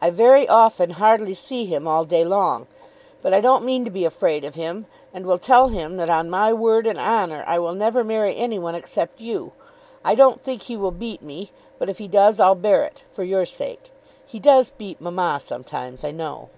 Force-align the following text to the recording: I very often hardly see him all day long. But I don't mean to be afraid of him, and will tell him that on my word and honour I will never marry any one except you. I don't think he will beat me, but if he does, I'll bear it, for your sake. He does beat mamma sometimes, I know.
I 0.00 0.10
very 0.10 0.48
often 0.48 0.90
hardly 0.90 1.34
see 1.34 1.66
him 1.66 1.86
all 1.86 2.02
day 2.02 2.24
long. 2.24 2.66
But 3.22 3.32
I 3.32 3.40
don't 3.40 3.64
mean 3.64 3.84
to 3.84 3.92
be 3.92 4.04
afraid 4.04 4.44
of 4.44 4.56
him, 4.56 4.86
and 5.14 5.24
will 5.24 5.38
tell 5.38 5.68
him 5.68 5.98
that 5.98 6.10
on 6.10 6.28
my 6.28 6.52
word 6.52 6.84
and 6.84 6.98
honour 6.98 7.44
I 7.46 7.60
will 7.60 7.72
never 7.76 8.02
marry 8.02 8.34
any 8.34 8.58
one 8.58 8.74
except 8.74 9.20
you. 9.20 9.52
I 10.04 10.16
don't 10.16 10.40
think 10.40 10.62
he 10.62 10.76
will 10.76 10.90
beat 10.90 11.22
me, 11.22 11.52
but 11.78 11.88
if 11.88 11.98
he 11.98 12.08
does, 12.08 12.40
I'll 12.40 12.56
bear 12.56 12.82
it, 12.82 13.04
for 13.12 13.22
your 13.22 13.44
sake. 13.44 13.92
He 14.26 14.40
does 14.40 14.70
beat 14.70 15.00
mamma 15.00 15.38
sometimes, 15.40 16.02
I 16.02 16.10
know. 16.10 16.48